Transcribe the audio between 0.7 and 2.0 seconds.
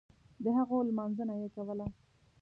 لمانځنه یې کوله.